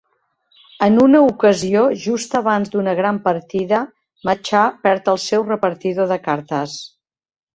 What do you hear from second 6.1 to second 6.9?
de cartes.